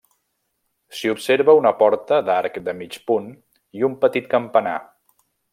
S'hi 0.99 1.11
observa 1.15 1.55
una 1.59 1.73
porta 1.83 2.19
d'arc 2.31 2.57
de 2.71 2.75
mig 2.81 2.99
punt 3.13 3.31
i 3.81 3.89
un 3.93 3.99
petit 4.07 4.33
campanar. 4.37 4.77